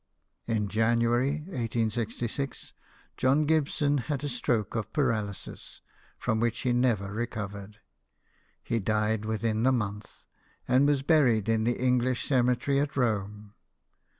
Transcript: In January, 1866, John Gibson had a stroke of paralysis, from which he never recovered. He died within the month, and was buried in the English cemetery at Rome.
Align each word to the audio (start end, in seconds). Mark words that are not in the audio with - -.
In 0.47 0.67
January, 0.67 1.41
1866, 1.41 2.73
John 3.17 3.45
Gibson 3.45 3.99
had 3.99 4.23
a 4.23 4.29
stroke 4.29 4.73
of 4.73 4.91
paralysis, 4.91 5.81
from 6.17 6.39
which 6.39 6.61
he 6.61 6.73
never 6.73 7.11
recovered. 7.13 7.77
He 8.63 8.79
died 8.79 9.25
within 9.25 9.61
the 9.61 9.71
month, 9.71 10.25
and 10.67 10.87
was 10.87 11.03
buried 11.03 11.47
in 11.47 11.65
the 11.65 11.77
English 11.79 12.25
cemetery 12.27 12.79
at 12.79 12.97
Rome. 12.97 13.53